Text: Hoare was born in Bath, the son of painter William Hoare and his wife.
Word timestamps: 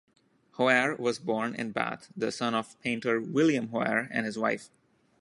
Hoare 0.53 0.95
was 0.95 1.19
born 1.19 1.53
in 1.53 1.73
Bath, 1.73 2.09
the 2.17 2.31
son 2.31 2.55
of 2.55 2.81
painter 2.81 3.21
William 3.21 3.67
Hoare 3.67 4.09
and 4.11 4.25
his 4.25 4.35
wife. 4.35 4.71